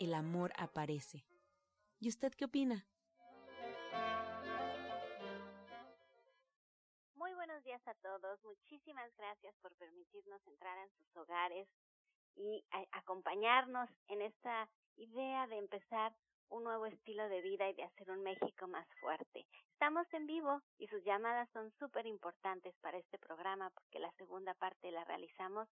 [0.00, 1.26] el amor aparece.
[2.00, 2.86] ¿Y usted qué opina?
[7.14, 8.42] Muy buenos días a todos.
[8.42, 11.68] Muchísimas gracias por permitirnos entrar en sus hogares
[12.34, 16.14] y acompañarnos en esta idea de empezar
[16.48, 19.46] un nuevo estilo de vida y de hacer un México más fuerte.
[19.72, 24.54] Estamos en vivo y sus llamadas son súper importantes para este programa porque la segunda
[24.54, 25.68] parte la realizamos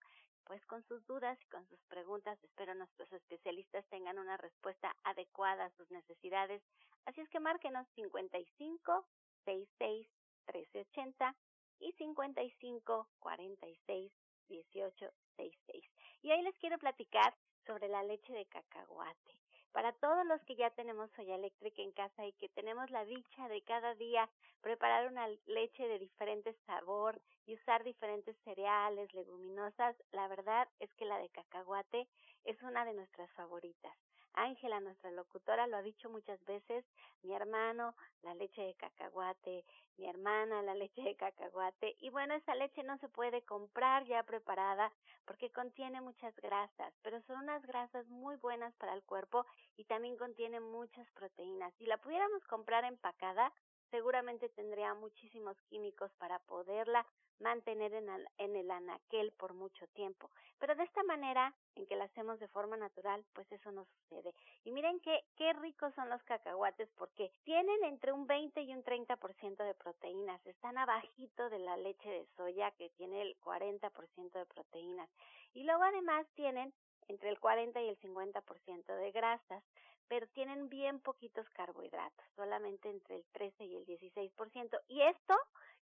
[0.49, 2.43] pues con sus dudas y con sus preguntas.
[2.43, 6.63] Espero nuestros especialistas tengan una respuesta adecuada a sus necesidades.
[7.05, 9.07] Así es que márquenos 55
[9.45, 10.09] 66
[10.53, 11.37] 1380
[11.81, 14.13] y 55 46
[14.49, 15.85] 18 66.
[16.23, 19.39] Y hoy les quiero platicar sobre la leche de cacahuate
[19.73, 23.49] para todos los que ya tenemos soya eléctrica en casa y que tenemos la dicha
[23.49, 24.29] de cada día
[24.61, 31.05] preparar una leche de diferente sabor y usar diferentes cereales, leguminosas, la verdad es que
[31.05, 32.09] la de cacahuate
[32.45, 33.93] es una de nuestras favoritas.
[34.35, 36.85] Ángela, nuestra locutora, lo ha dicho muchas veces,
[37.23, 39.65] mi hermano, la leche de cacahuate,
[39.99, 44.23] mi hermana, la leche de cacahuate, y bueno, esa leche no se puede comprar ya
[44.23, 44.93] preparada
[45.27, 49.45] porque contiene muchas grasas, pero son unas grasas muy buenas para el cuerpo
[49.77, 51.75] y también contiene muchas proteínas.
[51.79, 53.53] Si la pudiéramos comprar empacada,
[53.91, 57.07] seguramente tendría muchísimos químicos para poderla
[57.41, 60.31] mantener en, en el anaquel por mucho tiempo.
[60.59, 64.35] Pero de esta manera, en que la hacemos de forma natural, pues eso no sucede.
[64.65, 68.83] Y miren qué, qué ricos son los cacahuates porque tienen entre un 20 y un
[68.83, 70.45] 30% de proteínas.
[70.47, 75.09] Están abajito de la leche de soya que tiene el 40% de proteínas.
[75.55, 76.75] Y luego además tienen
[77.09, 79.65] entre el 40 y el 50% de grasas,
[80.09, 84.81] pero tienen bien poquitos carbohidratos, solamente entre el 13 y el 16%.
[84.89, 85.35] Y esto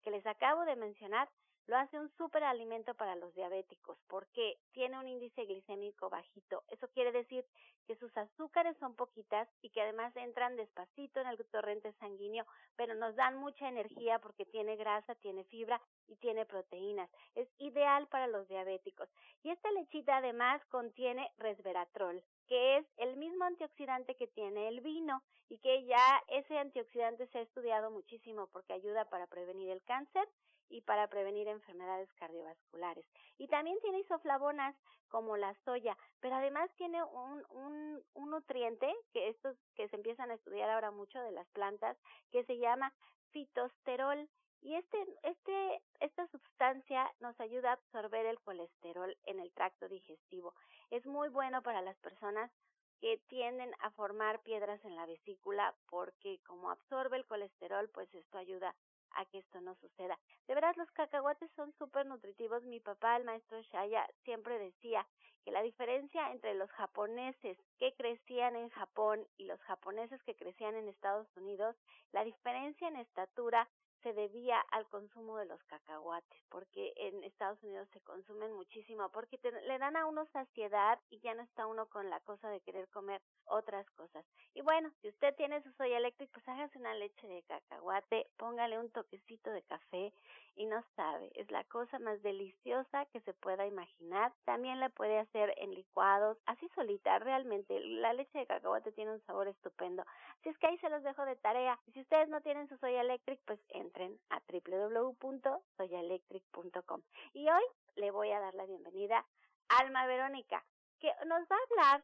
[0.03, 1.29] que les acabo de mencionar
[1.67, 6.63] lo hace un superalimento para los diabéticos porque tiene un índice glicémico bajito.
[6.67, 7.43] Eso quiere decir
[7.87, 12.93] que sus azúcares son poquitas y que además entran despacito en el torrente sanguíneo, pero
[12.95, 17.09] nos dan mucha energía porque tiene grasa, tiene fibra y tiene proteínas.
[17.33, 19.09] Es ideal para los diabéticos.
[19.43, 25.23] Y esta lechita además contiene resveratrol, que es el mismo antioxidante que tiene el vino
[25.49, 30.27] y que ya ese antioxidante se ha estudiado muchísimo porque ayuda para prevenir el cáncer
[30.69, 33.05] y para prevenir enfermedades cardiovasculares.
[33.37, 34.75] Y también tiene isoflavonas
[35.09, 40.31] como la soya, pero además tiene un, un, un nutriente que estos que se empiezan
[40.31, 41.97] a estudiar ahora mucho de las plantas
[42.31, 42.93] que se llama
[43.31, 44.27] fitosterol
[44.65, 50.55] y este, este, esta sustancia nos ayuda a absorber el colesterol en el tracto digestivo.
[50.89, 52.51] Es muy bueno para las personas
[52.99, 58.39] que tienden a formar piedras en la vesícula porque como absorbe el colesterol, pues esto
[58.39, 58.75] ayuda
[59.11, 60.17] a que esto no suceda.
[60.47, 62.63] De verdad, los cacahuates son súper nutritivos.
[62.63, 65.05] Mi papá, el maestro Shaya, siempre decía
[65.43, 70.75] que la diferencia entre los japoneses que crecían en Japón y los japoneses que crecían
[70.75, 71.75] en Estados Unidos,
[72.13, 73.69] la diferencia en estatura
[74.05, 79.39] se debía al consumo de los cacahuates, porque en Estados Unidos se consumen muchísimo, porque
[79.65, 82.87] le dan a uno saciedad y ya no está uno con la cosa de querer
[82.89, 84.23] comer otras cosas.
[84.53, 88.77] Y bueno, si usted tiene su soya eléctrica, pues hágase una leche de cacahuate, póngale
[88.77, 90.13] un toquecito de café
[90.55, 94.31] y no sabe, es la cosa más deliciosa que se pueda imaginar.
[94.45, 99.25] También la puede hacer en licuados, así solita, realmente la leche de cacahuate tiene un
[99.25, 100.03] sabor estupendo.
[100.39, 101.79] Así es que ahí se los dejo de tarea.
[101.93, 103.59] Si ustedes no tienen su soya eléctrica, pues
[103.95, 107.01] entren a www.soyaelectric.com.
[107.33, 107.63] Y hoy
[107.95, 109.25] le voy a dar la bienvenida
[109.69, 110.65] a Alma Verónica,
[110.99, 112.03] que nos va a hablar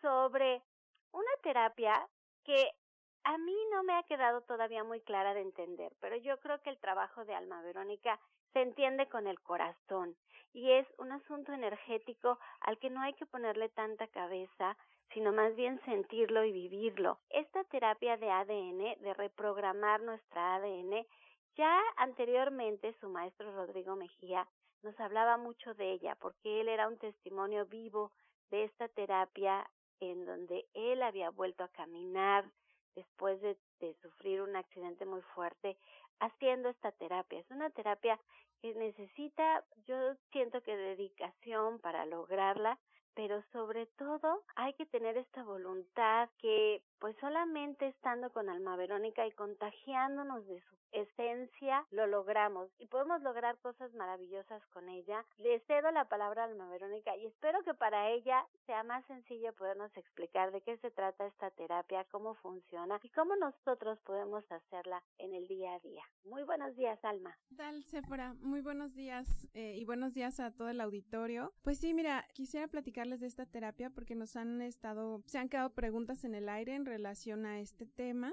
[0.00, 0.62] sobre
[1.12, 2.08] una terapia
[2.44, 2.70] que
[3.24, 6.70] a mí no me ha quedado todavía muy clara de entender, pero yo creo que
[6.70, 8.20] el trabajo de Alma Verónica
[8.52, 10.16] se entiende con el corazón
[10.52, 14.76] y es un asunto energético al que no hay que ponerle tanta cabeza,
[15.12, 17.18] sino más bien sentirlo y vivirlo.
[17.30, 21.04] Esta terapia de ADN, de reprogramar nuestra ADN,
[21.56, 24.46] ya anteriormente su maestro Rodrigo Mejía
[24.82, 28.12] nos hablaba mucho de ella, porque él era un testimonio vivo
[28.50, 29.68] de esta terapia
[30.00, 32.44] en donde él había vuelto a caminar
[32.94, 33.56] después de,
[34.00, 35.76] sufrir un accidente muy fuerte
[36.18, 37.40] haciendo esta terapia.
[37.40, 38.18] Es una terapia
[38.62, 42.78] que necesita, yo siento que dedicación para lograrla,
[43.14, 49.26] pero sobre todo hay que tener esta voluntad que pues solamente estando con Alma Verónica
[49.26, 55.24] y contagiándonos de su esencia lo logramos y podemos lograr cosas maravillosas con ella.
[55.38, 59.52] Le cedo la palabra a Alma Verónica y espero que para ella sea más sencillo
[59.54, 65.02] podernos explicar de qué se trata esta terapia, cómo funciona y cómo nosotros podemos hacerla
[65.18, 66.02] en el día a día.
[66.24, 67.36] Muy buenos días, Alma.
[67.48, 68.34] ¿Qué tal, Sephora?
[68.40, 71.52] Muy buenos días eh, y buenos días a todo el auditorio.
[71.62, 75.70] Pues sí, mira, quisiera platicarles de esta terapia porque nos han estado, se han quedado
[75.70, 78.32] preguntas en el aire en relación a este tema.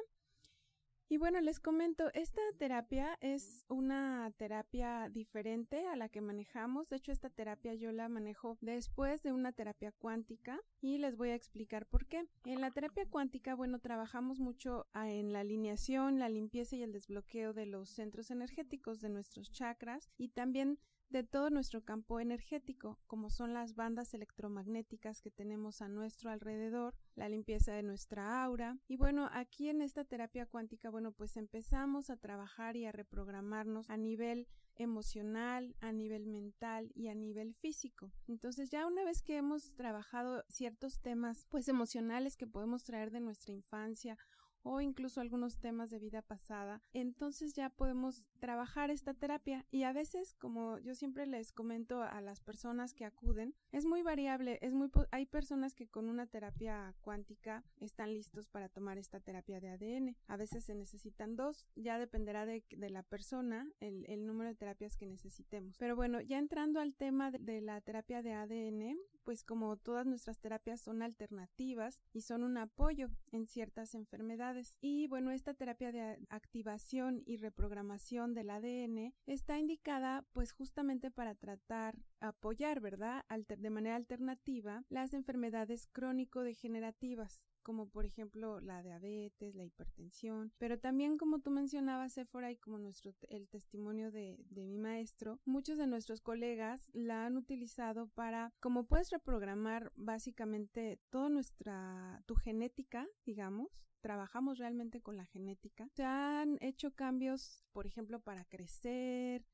[1.12, 6.88] Y bueno, les comento, esta terapia es una terapia diferente a la que manejamos.
[6.88, 11.31] De hecho, esta terapia yo la manejo después de una terapia cuántica y les voy
[11.31, 12.24] a explicar por qué.
[12.46, 16.94] En la terapia cuántica, bueno, trabajamos mucho ah, en la alineación, la limpieza y el
[16.94, 20.80] desbloqueo de los centros energéticos de nuestros chakras y también
[21.12, 26.96] de todo nuestro campo energético, como son las bandas electromagnéticas que tenemos a nuestro alrededor,
[27.16, 28.78] la limpieza de nuestra aura.
[28.88, 33.90] Y bueno, aquí en esta terapia cuántica, bueno, pues empezamos a trabajar y a reprogramarnos
[33.90, 38.12] a nivel emocional, a nivel mental y a nivel físico.
[38.28, 43.19] Entonces ya una vez que hemos trabajado ciertos temas pues emocionales que podemos traer de
[43.19, 44.18] nuestra infancia
[44.63, 49.94] o incluso algunos temas de vida pasada, entonces ya podemos trabajar esta terapia y a
[49.94, 54.74] veces, como yo siempre les comento a las personas que acuden, es muy variable, es
[54.74, 59.69] muy hay personas que con una terapia cuántica están listos para tomar esta terapia de
[59.69, 60.16] ADN.
[60.28, 65.06] A veces se necesitan dos, ya dependerá de, la persona el, número de terapias que
[65.06, 65.78] necesitemos.
[65.78, 70.40] Pero bueno, ya entrando al tema de la terapia de ADN, pues como todas nuestras
[70.40, 74.78] terapias son alternativas y son un apoyo en ciertas enfermedades.
[74.82, 81.36] Y bueno, esta terapia de activación y reprogramación del ADN está indicada pues justamente para
[81.36, 83.26] tratar, apoyar, ¿verdad?
[83.48, 91.18] de manera alternativa las enfermedades crónico-degenerativas como por ejemplo la diabetes, la hipertensión, pero también
[91.18, 95.88] como tú mencionabas, Sephora, y como nuestro, el testimonio de, de mi maestro, muchos de
[95.88, 103.86] nuestros colegas la han utilizado para, como puedes reprogramar básicamente toda nuestra, tu genética, digamos,
[104.02, 105.88] trabajamos realmente con la genética.
[105.94, 109.46] Se han hecho cambios, por ejemplo, para crecer,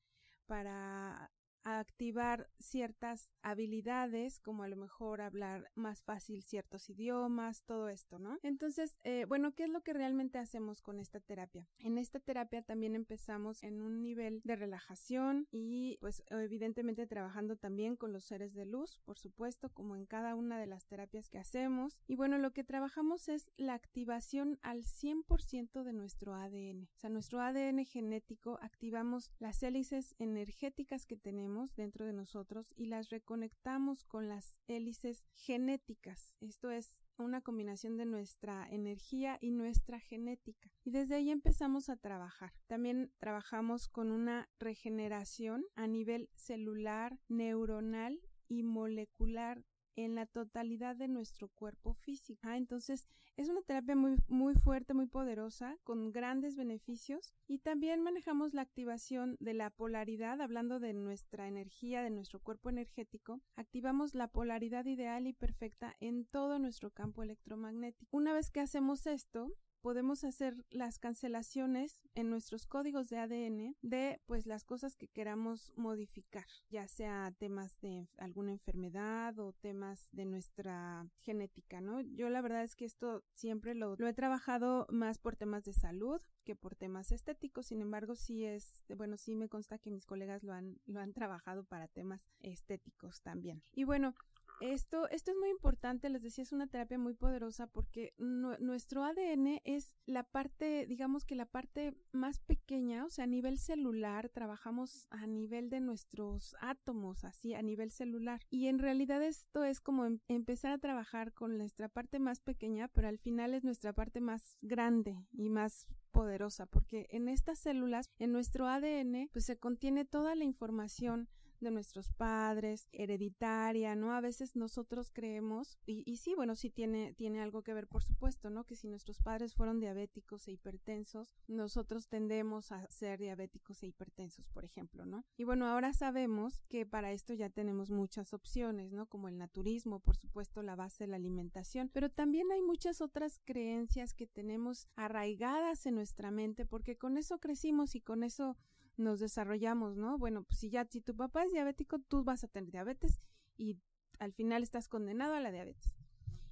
[0.48, 1.32] para
[1.76, 8.40] activar ciertas habilidades, como a lo mejor hablar más fácil ciertos idiomas, todo esto, ¿no?
[8.42, 11.68] Entonces, eh, bueno, ¿qué es lo que realmente hacemos con esta terapia?
[11.80, 17.96] En esta terapia también empezamos en un nivel de relajación y pues evidentemente trabajando también
[17.98, 21.38] con los seres de luz, por supuesto, como en cada una de las terapias que
[21.38, 22.02] hacemos.
[22.08, 26.88] Y bueno, lo que trabajamos es la activación al 100% de nuestro ADN.
[26.96, 32.86] O sea, nuestro ADN genético activamos las hélices energéticas que tenemos dentro de nosotros y
[32.86, 36.36] las reconectamos con las hélices genéticas.
[36.40, 40.72] Esto es una combinación de nuestra energía y nuestra genética.
[40.84, 42.54] Y desde ahí empezamos a trabajar.
[42.68, 49.66] También trabajamos con una regeneración a nivel celular, neuronal y molecular
[49.98, 52.40] en la totalidad de nuestro cuerpo físico.
[52.44, 58.02] Ah, entonces es una terapia muy, muy fuerte, muy poderosa, con grandes beneficios y también
[58.02, 64.14] manejamos la activación de la polaridad, hablando de nuestra energía, de nuestro cuerpo energético, activamos
[64.14, 68.16] la polaridad ideal y perfecta en todo nuestro campo electromagnético.
[68.16, 69.52] Una vez que hacemos esto,
[69.82, 75.74] podemos hacer las cancelaciones en nuestros códigos de ADN de pues las cosas que queramos
[75.76, 82.02] modificar, ya sea temas de alguna enfermedad o temas de nuestra genética, ¿no?
[82.02, 85.74] Yo la verdad es que esto siempre lo, lo he trabajado más por temas de
[85.74, 90.06] salud que por temas estéticos, sin embargo sí es, bueno, sí me consta que mis
[90.06, 93.64] colegas lo han, lo han trabajado para temas estéticos también.
[93.74, 94.16] Y bueno,
[94.60, 99.62] esto, esto es muy importante, les decía, es una terapia muy poderosa porque nuestro ADN
[99.64, 105.08] es la parte, digamos que la parte más pequeña, o sea, a nivel celular, trabajamos
[105.10, 108.42] a nivel de nuestros átomos, así, a nivel celular.
[108.50, 112.88] Y en realidad esto es como em, empezar a trabajar con nuestra parte más pequeña,
[112.88, 118.10] pero al final es nuestra parte más grande y más poderosa, porque en estas células,
[118.18, 124.14] en nuestro ADN, pues se contiene toda la información de nuestros padres, hereditaria, ¿no?
[124.14, 128.04] A veces nosotros creemos, y, y sí, bueno, sí tiene, tiene algo que ver, por
[128.04, 128.66] supuesto, ¿no?
[128.66, 134.50] Que si nuestros padres fueron diabéticos e hipertensos, nosotros tendemos a ser diabéticos e hipertensos,
[134.50, 135.26] por ejemplo, ¿no?
[135.38, 139.08] Y bueno, ahora sabemos que para esto ya tenemos muchas opciones, ¿no?
[139.08, 143.40] Como el naturismo, por supuesto, la base de la alimentación, pero también hay muchas otras
[143.46, 148.58] creencias que tenemos arraigadas en nuestra mente porque con eso crecimos y con eso
[148.98, 150.18] nos desarrollamos, ¿no?
[150.18, 153.22] Bueno, pues si ya, si tu papá es diabético, tú vas a tener diabetes
[153.58, 153.78] y
[154.20, 155.94] al final estás condenado a la diabetes.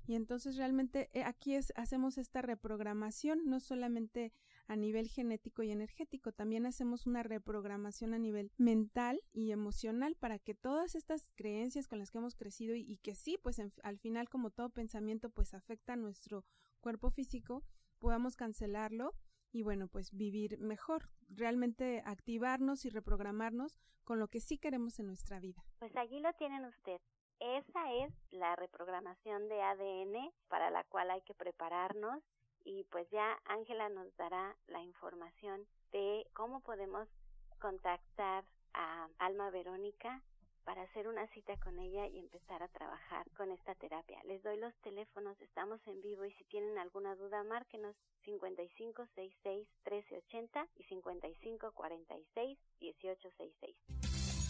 [0.07, 4.33] Y entonces realmente eh, aquí es, hacemos esta reprogramación, no solamente
[4.67, 10.39] a nivel genético y energético, también hacemos una reprogramación a nivel mental y emocional para
[10.39, 14.29] que todas estas creencias con las que hemos crecido y, que sí, pues al final
[14.29, 16.45] como todo pensamiento pues afecta a nuestro
[16.81, 17.63] cuerpo físico,
[17.99, 19.15] podamos cancelarlo
[19.55, 25.07] y bueno, pues vivir mejor, realmente activarnos y reprogramarnos con lo que sí queremos en
[25.07, 25.63] nuestra vida.
[25.79, 26.99] Pues allí lo tienen usted.
[27.39, 32.21] Esa es la reprogramación de ADN para la cual hay que prepararnos
[32.65, 37.07] y pues ya Ángela nos dará la información de cómo podemos
[37.59, 38.43] contactar
[38.73, 40.21] a Alma Verónica
[40.65, 44.21] para hacer una cita con ella y empezar a trabajar con esta terapia.
[44.25, 47.95] Les doy los teléfonos, estamos en vivo y si tienen alguna duda, márquenos
[48.25, 54.04] 5566 1380 y 5546 1866.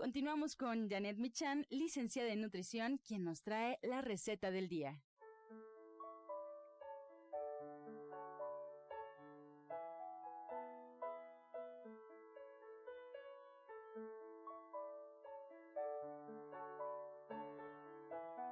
[0.00, 4.98] Continuamos con Janet Michan, licenciada en nutrición, quien nos trae la receta del día.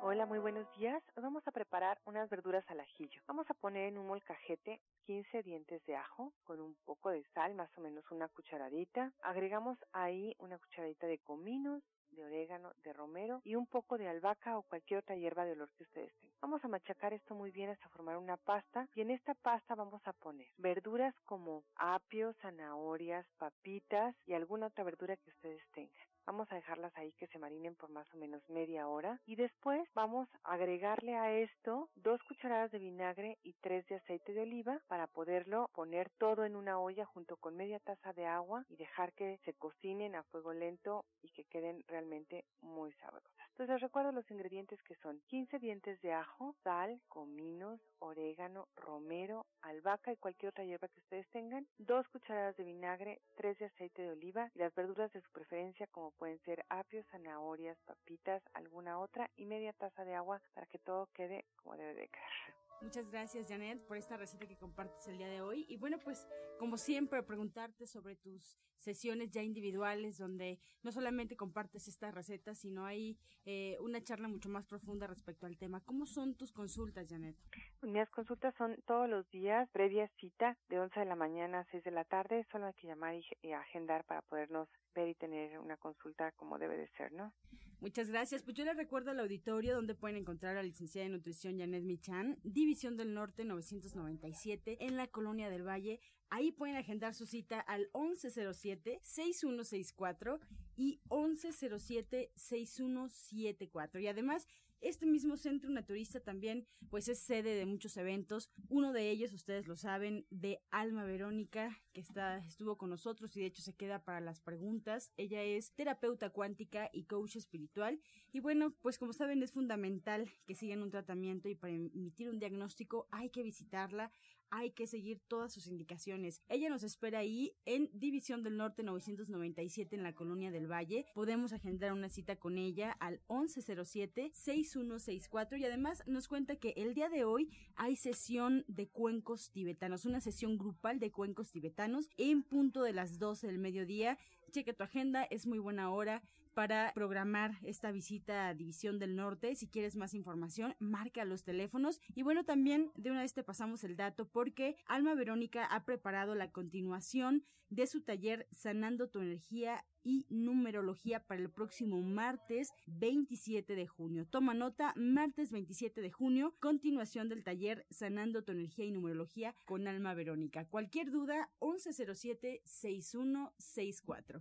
[0.02, 1.02] Hola, muy buenos días.
[1.16, 3.22] Vamos a preparar unas verduras al ajillo.
[3.26, 7.54] Vamos a poner en un molcajete 15 dientes de ajo con un poco de sal,
[7.54, 9.10] más o menos una cucharadita.
[9.22, 14.58] Agregamos ahí una cucharadita de cominos, de orégano, de romero y un poco de albahaca
[14.58, 16.36] o cualquier otra hierba de olor que ustedes tengan.
[16.42, 20.06] Vamos a machacar esto muy bien hasta formar una pasta y en esta pasta vamos
[20.06, 26.17] a poner verduras como apio, zanahorias, papitas y alguna otra verdura que ustedes tengan.
[26.28, 29.88] Vamos a dejarlas ahí que se marinen por más o menos media hora y después
[29.94, 34.78] vamos a agregarle a esto dos cucharadas de vinagre y tres de aceite de oliva
[34.88, 39.14] para poderlo poner todo en una olla junto con media taza de agua y dejar
[39.14, 43.37] que se cocinen a fuego lento y que queden realmente muy sabrosas.
[43.58, 49.46] Entonces les recuerdo los ingredientes que son 15 dientes de ajo, sal, cominos, orégano, romero,
[49.62, 54.02] albahaca y cualquier otra hierba que ustedes tengan, dos cucharadas de vinagre, tres de aceite
[54.02, 59.00] de oliva y las verduras de su preferencia como pueden ser apios, zanahorias, papitas, alguna
[59.00, 62.67] otra y media taza de agua para que todo quede como debe de quedar.
[62.80, 65.66] Muchas gracias, Janet, por esta receta que compartes el día de hoy.
[65.68, 71.88] Y bueno, pues, como siempre, preguntarte sobre tus sesiones ya individuales, donde no solamente compartes
[71.88, 75.80] estas recetas, sino hay eh, una charla mucho más profunda respecto al tema.
[75.80, 77.36] ¿Cómo son tus consultas, Janet?
[77.82, 81.82] Mis consultas son todos los días, previa cita, de 11 de la mañana a 6
[81.82, 82.46] de la tarde.
[82.52, 86.76] Solo hay que llamar y agendar para podernos ver y tener una consulta como debe
[86.76, 87.32] de ser, ¿no?
[87.80, 88.42] Muchas gracias.
[88.42, 91.84] Pues yo les recuerdo al auditorio donde pueden encontrar a la licenciada en nutrición Janet
[91.84, 96.00] Michan, División del Norte 997, en la Colonia del Valle.
[96.28, 100.40] Ahí pueden agendar su cita al 1107-6164
[100.76, 104.02] y 1107-6174.
[104.02, 104.48] Y además,
[104.80, 108.50] este mismo centro naturista también pues es sede de muchos eventos.
[108.68, 113.40] Uno de ellos, ustedes lo saben, de Alma Verónica, que está, estuvo con nosotros y
[113.40, 115.12] de hecho se queda para las preguntas.
[115.16, 118.00] Ella es terapeuta cuántica y coach espiritual.
[118.32, 122.38] Y bueno, pues como saben es fundamental que sigan un tratamiento y para emitir un
[122.38, 124.10] diagnóstico hay que visitarla
[124.50, 126.40] hay que seguir todas sus indicaciones.
[126.48, 131.06] Ella nos espera ahí en División del Norte 997 en la Colonia del Valle.
[131.14, 137.08] Podemos agendar una cita con ella al 1107-6164 y además nos cuenta que el día
[137.08, 142.82] de hoy hay sesión de cuencos tibetanos, una sesión grupal de cuencos tibetanos en punto
[142.82, 144.18] de las 12 del mediodía.
[144.50, 149.54] Cheque tu agenda, es muy buena hora para programar esta visita a División del Norte.
[149.54, 152.00] Si quieres más información, marca los teléfonos.
[152.14, 156.34] Y bueno, también de una vez te pasamos el dato porque Alma Verónica ha preparado
[156.34, 163.74] la continuación de su taller Sanando tu energía y numerología para el próximo martes 27
[163.74, 164.26] de junio.
[164.26, 169.86] Toma nota, martes 27 de junio, continuación del taller Sanando tu energía y numerología con
[169.86, 170.64] Alma Verónica.
[170.66, 174.40] Cualquier duda, 1107-6164.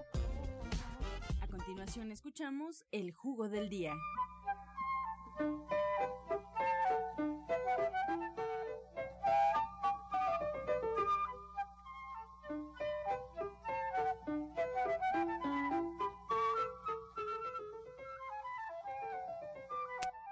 [1.71, 3.93] Continuación escuchamos El Jugo del Día.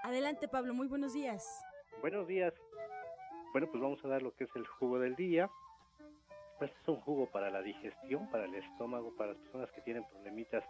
[0.02, 1.64] Adelante Pablo, muy buenos días.
[2.02, 2.52] Buenos días.
[3.52, 5.50] Bueno, pues vamos a dar lo que es el jugo del día.
[6.60, 10.04] Este es un jugo para la digestión, para el estómago, para las personas que tienen
[10.04, 10.62] problemitas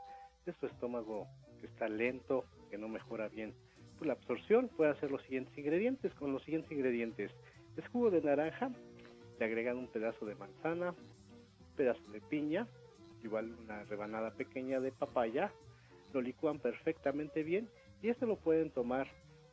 [0.50, 1.26] de su estómago
[1.60, 3.54] que está lento, que no mejora bien
[3.98, 4.68] pues, la absorción.
[4.76, 6.12] Puede hacer los siguientes ingredientes.
[6.14, 7.30] Con los siguientes ingredientes:
[7.76, 8.70] es jugo de naranja,
[9.38, 12.66] le agregan un pedazo de manzana, un pedazo de piña,
[13.22, 15.52] igual una rebanada pequeña de papaya,
[16.12, 17.68] lo licúan perfectamente bien
[18.02, 19.06] y esto lo pueden tomar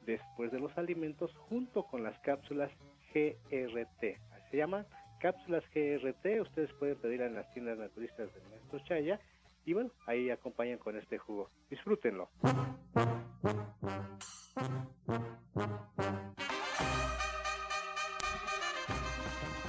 [0.05, 2.71] después de los alimentos junto con las cápsulas
[3.13, 4.01] GRT.
[4.49, 4.85] Se llaman
[5.19, 9.19] cápsulas GRT, ustedes pueden pedirla en las tiendas naturistas del Maestro Chaya
[9.67, 11.49] y bueno, ahí acompañan con este jugo.
[11.69, 12.29] Disfrútenlo.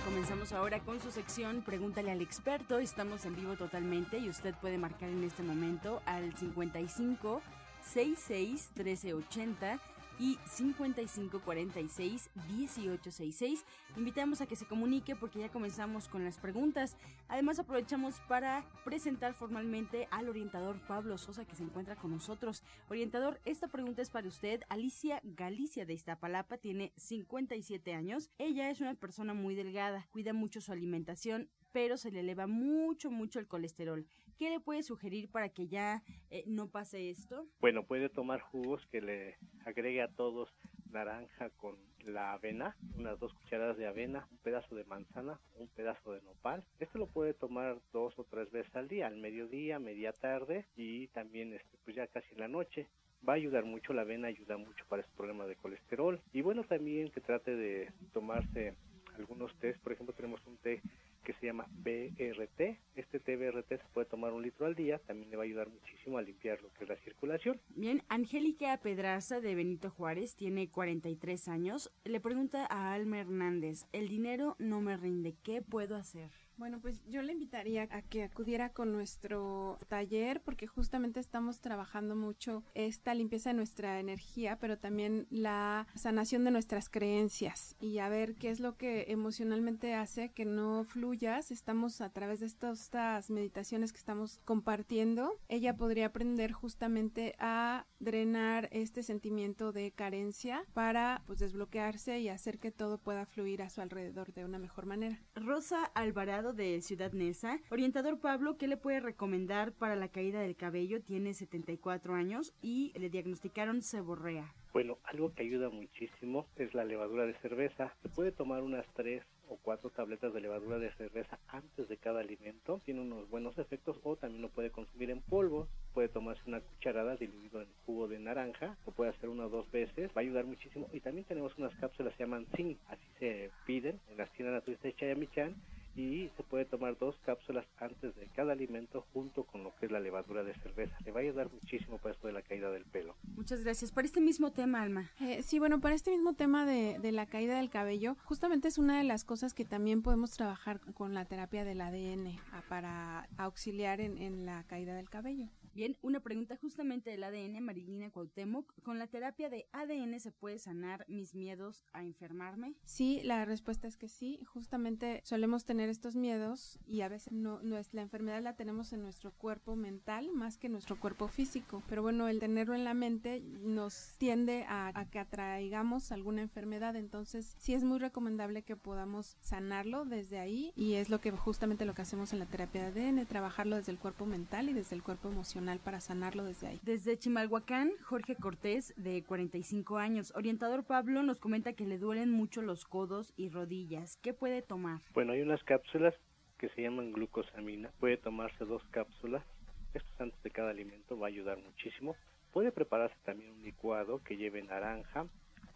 [0.05, 2.79] Comenzamos ahora con su sección Pregúntale al experto.
[2.79, 7.43] Estamos en vivo totalmente y usted puede marcar en este momento al 55
[7.83, 9.81] 66 1380
[10.19, 13.65] y 5546 1866.
[13.97, 16.97] Invitamos a que se comunique porque ya comenzamos con las preguntas.
[17.29, 22.63] Además aprovechamos para presentar formalmente al orientador Pablo Sosa que se encuentra con nosotros.
[22.89, 24.63] Orientador, esta pregunta es para usted.
[24.69, 28.31] Alicia Galicia de Iztapalapa tiene 57 años.
[28.39, 33.09] Ella es una persona muy delgada, cuida mucho su alimentación, pero se le eleva mucho,
[33.09, 34.05] mucho el colesterol.
[34.37, 37.47] ¿Qué le puede sugerir para que ya eh, no pase esto?
[37.61, 40.53] Bueno, puede tomar jugos que le agregue a todos
[40.91, 46.15] naranja con la avena, unas dos cucharadas de avena, un pedazo de manzana, un pedazo
[46.15, 46.65] de nopal.
[46.81, 51.07] Esto lo puede tomar dos o tres veces al día, al mediodía, media tarde y
[51.09, 52.89] también este, pues ya casi en la noche
[53.29, 56.65] va a ayudar mucho, la avena ayuda mucho para este problema de colesterol y bueno
[56.65, 58.75] también que trate de tomarse
[59.17, 60.81] algunos tés, por ejemplo tenemos un té
[61.29, 62.79] que se llama BRT.
[62.97, 65.69] Este té BRT se puede tomar un litro al día, también le va a ayudar
[65.69, 67.61] muchísimo a limpiar lo que es la circulación.
[67.77, 71.93] Bien, Angélica Pedraza de Benito Juárez tiene 43 años.
[72.05, 76.31] Le pregunta a Alma Hernández, el dinero no me rinde, ¿qué puedo hacer?
[76.59, 82.17] Bueno, pues yo le invitaría a que acudiera con nuestro taller porque justamente estamos trabajando
[82.17, 88.09] mucho esta limpieza de nuestra energía, pero también la sanación de nuestras creencias y a
[88.09, 91.53] ver qué es lo que emocionalmente hace que no fluyas.
[91.53, 95.39] Estamos a través de estas meditaciones que estamos compartiendo.
[95.49, 102.59] Ella podría aprender justamente a drenar este sentimiento de carencia para pues desbloquearse y hacer
[102.59, 105.23] que todo pueda fluir a su alrededor de una mejor manera.
[105.37, 107.61] Rosa Alvarado de Ciudad Neza.
[107.71, 111.03] Orientador Pablo, ¿qué le puede recomendar para la caída del cabello?
[111.03, 114.55] Tiene 74 años y le diagnosticaron seborrea.
[114.73, 117.93] Bueno, algo que ayuda muchísimo es la levadura de cerveza.
[118.03, 122.21] Se puede tomar unas tres o cuatro tabletas de levadura de cerveza antes de cada
[122.21, 122.81] alimento.
[122.85, 125.67] Tiene unos buenos efectos o también lo puede consumir en polvo.
[125.95, 128.77] Puede tomarse una cucharada diluido en jugo de naranja.
[128.87, 130.11] Lo puede hacer una o dos veces.
[130.11, 130.89] Va a ayudar muchísimo.
[130.93, 132.79] Y también tenemos unas cápsulas que se llaman zinc.
[132.89, 135.57] Así se piden en las tiendas naturistas de Chayamichan
[135.99, 139.93] y se puede tomar dos cápsulas antes de cada alimento junto con lo que es
[139.93, 140.97] la levadura de cerveza.
[141.05, 143.17] Le va a ayudar muchísimo para esto de la caída del pelo.
[143.37, 143.91] Muchas gracias.
[143.91, 145.11] Para este mismo tema, Alma.
[145.21, 148.79] Eh, sí, bueno, para este mismo tema de, de, la caída del cabello, justamente es
[148.79, 153.29] una de las cosas que también podemos trabajar con la terapia del ADN a, para
[153.37, 155.49] auxiliar en, en la caída del cabello.
[155.79, 158.75] Bien, una pregunta justamente del ADN, Marilina Cuauhtémoc.
[158.83, 162.75] ¿Con la terapia de ADN se puede sanar mis miedos a enfermarme?
[162.85, 164.41] Sí, la respuesta es que sí.
[164.45, 169.03] Justamente solemos tener estos miedos y a veces no, es la enfermedad la tenemos en
[169.03, 171.81] nuestro cuerpo mental más que en nuestro cuerpo físico.
[171.89, 176.97] Pero bueno, el tenerlo en la mente nos tiende a, a que atraigamos alguna enfermedad.
[176.97, 181.85] Entonces, sí es muy recomendable que podamos sanarlo desde ahí y es lo que justamente
[181.85, 184.97] lo que hacemos en la terapia de ADN, trabajarlo desde el cuerpo mental y desde
[184.97, 186.81] el cuerpo emocional para sanarlo desde ahí.
[186.83, 192.63] Desde Chimalhuacán, Jorge Cortés, de 45 años, orientador Pablo, nos comenta que le duelen mucho
[192.63, 194.17] los codos y rodillas.
[194.23, 195.03] ¿Qué puede tomar?
[195.13, 196.15] Bueno, hay unas cápsulas
[196.57, 197.91] que se llaman glucosamina.
[198.01, 199.45] Puede tomarse dos cápsulas.
[199.93, 202.17] Esto antes de cada alimento va a ayudar muchísimo.
[202.53, 205.27] Puede prepararse también un licuado que lleve naranja,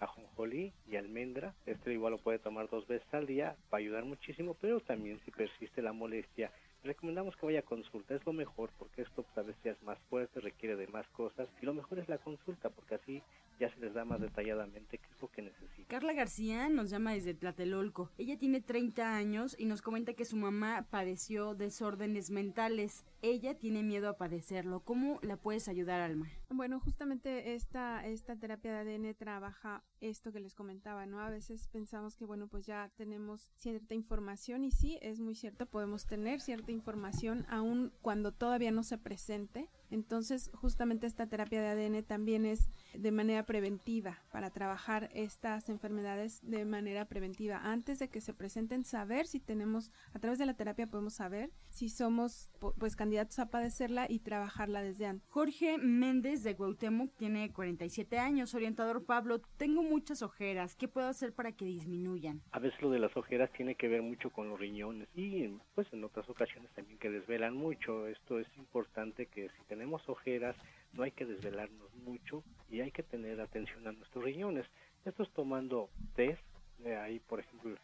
[0.01, 1.55] ajonjolí y almendra.
[1.67, 5.21] Este igual lo puede tomar dos veces al día, va a ayudar muchísimo, pero también
[5.25, 6.51] si persiste la molestia
[6.85, 10.41] recomendamos que vaya a consulta, es lo mejor porque esto a veces es más fuerte,
[10.41, 13.23] requiere de más cosas y lo mejor es la consulta porque así
[13.59, 15.89] ya se les da más detalladamente qué es lo que necesita.
[15.89, 18.11] Carla García nos llama desde Tlatelolco.
[18.19, 23.05] Ella tiene 30 años y nos comenta que su mamá padeció desórdenes mentales.
[23.21, 24.81] Ella tiene miedo a padecerlo.
[24.81, 26.29] ¿Cómo la puedes ayudar, Alma?
[26.51, 31.21] Bueno, justamente esta, esta terapia de ADN trabaja esto que les comentaba, ¿no?
[31.21, 35.67] A veces pensamos que, bueno, pues ya tenemos cierta información y sí, es muy cierto,
[35.67, 41.69] podemos tener cierta información aun cuando todavía no se presente entonces, justamente esta terapia de
[41.69, 47.61] ADN también es de manera preventiva para trabajar estas enfermedades de manera preventiva.
[47.63, 51.51] Antes de que se presenten, saber si tenemos, a través de la terapia podemos saber
[51.69, 55.29] si somos pues candidatos a padecerla y trabajarla desde antes.
[55.29, 58.55] Jorge Méndez de Cuauhtémoc tiene 47 años.
[58.55, 60.75] Orientador Pablo, tengo muchas ojeras.
[60.75, 62.41] ¿Qué puedo hacer para que disminuyan?
[62.53, 65.87] A veces lo de las ojeras tiene que ver mucho con los riñones y pues
[65.93, 68.07] en otras ocasiones también que desvelan mucho.
[68.07, 70.55] Esto es importante que si tenemos tenemos ojeras,
[70.93, 74.65] no hay que desvelarnos mucho y hay que tener atención a nuestros riñones.
[75.05, 76.39] Esto es tomando té,
[76.85, 77.75] eh, hay por ejemplo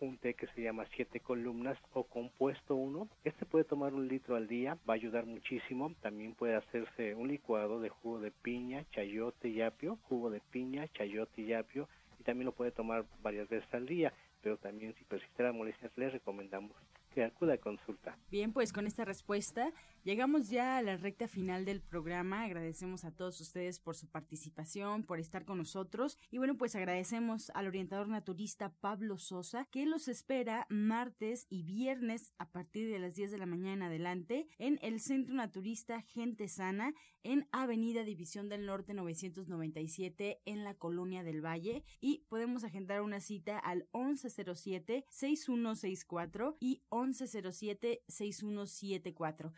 [0.00, 3.08] un té que se llama siete columnas o compuesto 1.
[3.22, 5.94] Este puede tomar un litro al día, va a ayudar muchísimo.
[6.00, 10.88] También puede hacerse un licuado de jugo de piña, chayote y apio, jugo de piña,
[10.88, 14.12] chayote y apio, y también lo puede tomar varias veces al día.
[14.42, 16.72] Pero también si persiste la molestia, les recomendamos
[17.14, 18.16] que acuda a consulta.
[18.30, 19.72] Bien, pues con esta respuesta
[20.04, 22.42] llegamos ya a la recta final del programa.
[22.42, 26.18] Agradecemos a todos ustedes por su participación, por estar con nosotros.
[26.30, 32.32] Y bueno, pues agradecemos al orientador naturista Pablo Sosa, que los espera martes y viernes
[32.38, 36.48] a partir de las 10 de la mañana en adelante en el Centro Naturista Gente
[36.48, 41.84] Sana en Avenida División del Norte 997 en la Colonia del Valle.
[42.00, 49.52] Y podemos agendar una cita al 1107-6164 y 1107-6174.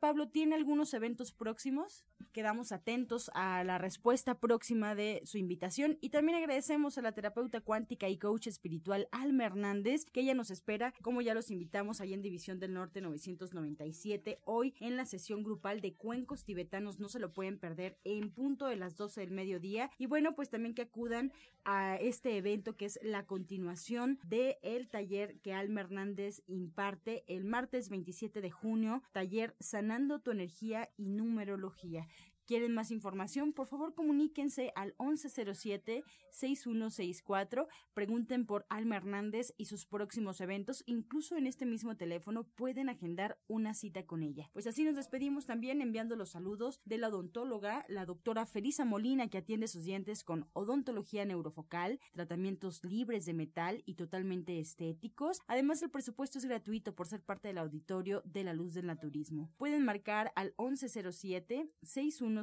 [0.00, 2.04] Pablo, ¿tiene algunos eventos próximos?
[2.32, 5.98] Quedamos atentos a la respuesta próxima de su invitación.
[6.00, 10.50] Y también agradecemos a la terapeuta cuántica y coach espiritual Alma Hernández, que ella nos
[10.50, 15.44] espera, como ya los invitamos ahí en División del Norte 997, hoy en la sesión
[15.44, 19.30] grupal de cuencos tibetanos, no se lo pueden perder en punto de las 12 del
[19.30, 19.92] mediodía.
[19.96, 21.32] Y bueno, pues también que acudan
[21.64, 27.44] a este evento que es la continuación del el taller que Alma Hernández imparte el
[27.44, 32.08] martes 27 de junio, taller Sanando tu energía y numerología.
[32.48, 33.52] ¿Quieren más información?
[33.52, 37.66] Por favor, comuníquense al 1107-6164.
[37.92, 40.82] Pregunten por Alma Hernández y sus próximos eventos.
[40.86, 44.48] Incluso en este mismo teléfono pueden agendar una cita con ella.
[44.54, 49.28] Pues así nos despedimos también enviando los saludos de la odontóloga, la doctora Felisa Molina,
[49.28, 55.42] que atiende sus dientes con odontología neurofocal, tratamientos libres de metal y totalmente estéticos.
[55.48, 59.50] Además, el presupuesto es gratuito por ser parte del auditorio de la luz del naturismo.
[59.58, 61.68] Pueden marcar al 1107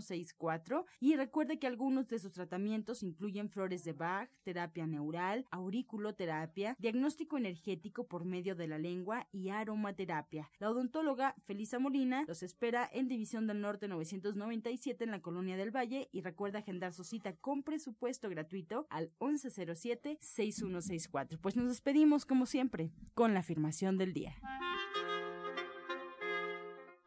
[0.02, 6.76] 61 y recuerde que algunos de sus tratamientos incluyen flores de Bach, terapia neural, auriculoterapia,
[6.80, 10.50] diagnóstico energético por medio de la lengua y aromaterapia.
[10.60, 15.76] La odontóloga Felisa Molina los espera en División del Norte 997 en la Colonia del
[15.76, 21.40] Valle y recuerda agendar su cita con presupuesto gratuito al 1107-6164.
[21.42, 24.36] Pues nos despedimos como siempre con la afirmación del día.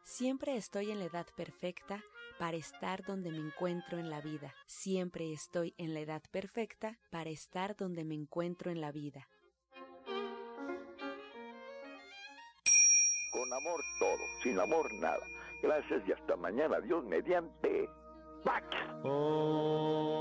[0.03, 2.03] Siempre estoy en la edad perfecta
[2.39, 4.55] para estar donde me encuentro en la vida.
[4.65, 9.27] Siempre estoy en la edad perfecta para estar donde me encuentro en la vida.
[13.31, 15.23] Con amor todo, sin amor nada.
[15.61, 16.79] Gracias y hasta mañana.
[16.79, 17.89] Dios mediante.
[18.43, 18.65] ¡Pax!
[19.03, 20.18] Oh.